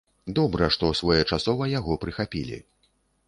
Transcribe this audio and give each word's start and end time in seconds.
Добра, 0.37 0.69
што 0.75 0.89
своечасова 0.99 1.69
яго 1.73 1.97
прыхапілі. 2.05 2.57